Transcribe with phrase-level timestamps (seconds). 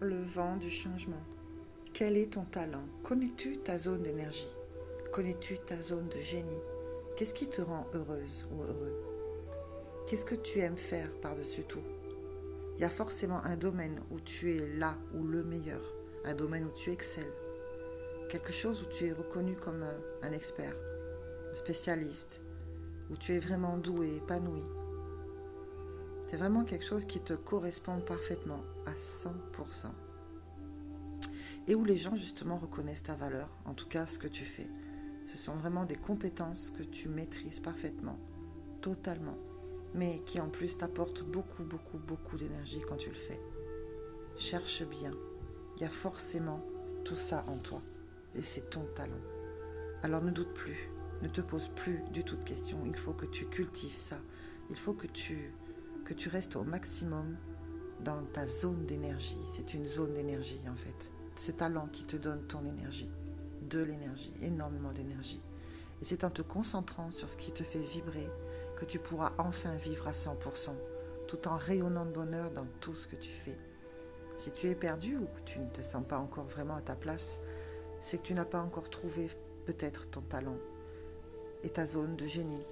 [0.00, 1.22] le vent du changement.
[1.92, 2.84] Quel est ton talent?
[3.02, 4.48] Connais-tu ta zone d'énergie?
[5.12, 6.62] Connais-tu ta zone de génie?
[7.16, 8.96] Qu'est-ce qui te rend heureuse ou heureux?
[10.06, 11.82] Qu'est-ce que tu aimes faire par-dessus tout?
[12.76, 15.82] Il y a forcément un domaine où tu es là ou le meilleur,
[16.24, 17.32] un domaine où tu excelles,
[18.30, 19.84] quelque chose où tu es reconnu comme
[20.22, 20.74] un expert,
[21.52, 22.40] un spécialiste,
[23.10, 24.62] où tu es vraiment doué, épanoui.
[26.30, 29.88] C'est vraiment quelque chose qui te correspond parfaitement à 100%.
[31.66, 34.68] Et où les gens justement reconnaissent ta valeur, en tout cas ce que tu fais.
[35.26, 38.16] Ce sont vraiment des compétences que tu maîtrises parfaitement,
[38.80, 39.36] totalement,
[39.92, 43.40] mais qui en plus t'apportent beaucoup, beaucoup, beaucoup d'énergie quand tu le fais.
[44.36, 45.10] Cherche bien,
[45.78, 46.60] il y a forcément
[47.04, 47.82] tout ça en toi,
[48.36, 49.20] et c'est ton talent.
[50.04, 50.90] Alors ne doute plus,
[51.22, 54.18] ne te pose plus du tout de questions, il faut que tu cultives ça,
[54.70, 55.52] il faut que tu
[56.14, 57.36] tu restes au maximum
[58.04, 59.38] dans ta zone d'énergie.
[59.46, 61.12] C'est une zone d'énergie en fait.
[61.36, 63.10] Ce talent qui te donne ton énergie,
[63.62, 65.40] de l'énergie, énormément d'énergie.
[66.00, 68.28] Et c'est en te concentrant sur ce qui te fait vibrer
[68.76, 70.70] que tu pourras enfin vivre à 100%,
[71.28, 73.58] tout en rayonnant de bonheur dans tout ce que tu fais.
[74.38, 76.96] Si tu es perdu ou que tu ne te sens pas encore vraiment à ta
[76.96, 77.40] place,
[78.00, 79.28] c'est que tu n'as pas encore trouvé
[79.66, 80.56] peut-être ton talent
[81.62, 82.64] et ta zone de génie.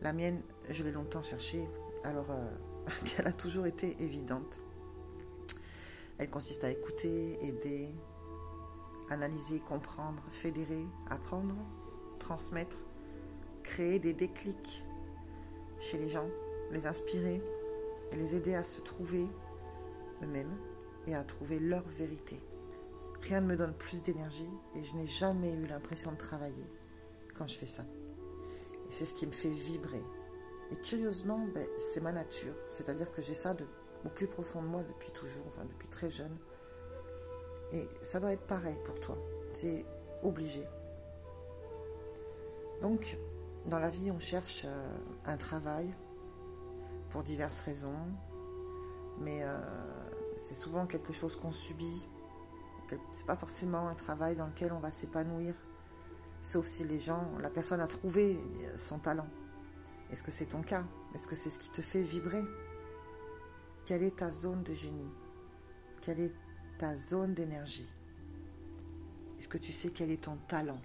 [0.00, 1.68] La mienne, je l'ai longtemps cherchée,
[2.04, 2.48] alors euh,
[3.06, 4.60] qu'elle a toujours été évidente.
[6.18, 7.90] Elle consiste à écouter, aider,
[9.10, 11.56] analyser, comprendre, fédérer, apprendre,
[12.18, 12.78] transmettre,
[13.62, 14.84] créer des déclics
[15.80, 16.28] chez les gens,
[16.70, 17.42] les inspirer
[18.12, 19.26] et les aider à se trouver
[20.22, 20.56] eux-mêmes
[21.06, 22.40] et à trouver leur vérité.
[23.22, 26.66] Rien ne me donne plus d'énergie et je n'ai jamais eu l'impression de travailler
[27.36, 27.84] quand je fais ça.
[28.88, 30.04] Et c'est ce qui me fait vibrer,
[30.70, 32.54] et curieusement, ben, c'est ma nature.
[32.68, 33.54] C'est-à-dire que j'ai ça
[34.04, 36.36] au plus profond de moi depuis toujours, enfin depuis très jeune.
[37.72, 39.16] Et ça doit être pareil pour toi.
[39.52, 39.84] C'est
[40.22, 40.66] obligé.
[42.82, 43.18] Donc,
[43.66, 45.94] dans la vie, on cherche euh, un travail
[47.10, 47.94] pour diverses raisons,
[49.20, 49.58] mais euh,
[50.36, 52.06] c'est souvent quelque chose qu'on subit.
[53.12, 55.54] C'est pas forcément un travail dans lequel on va s'épanouir,
[56.42, 58.38] sauf si les gens, la personne a trouvé
[58.76, 59.26] son talent.
[60.10, 60.84] Est-ce que c'est ton cas?
[61.14, 62.44] Est-ce que c'est ce qui te fait vibrer?
[63.84, 65.10] Quelle est ta zone de génie?
[66.00, 66.32] Quelle est
[66.78, 67.88] ta zone d'énergie?
[69.38, 70.80] Est-ce que tu sais quel est ton talent?